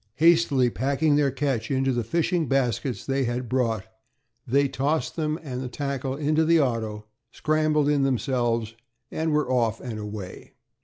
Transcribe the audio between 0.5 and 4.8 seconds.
packing their catch in the fishing baskets they had brought, they